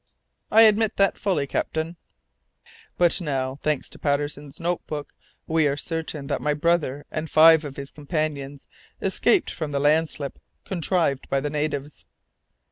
[0.49, 1.95] "I admit that, fully, captain."
[2.97, 5.13] "But now, thanks to Patterson's note book,
[5.45, 8.65] we are certain that my brother and five of his companions
[8.99, 12.07] escaped from the landslip contrived by the natives."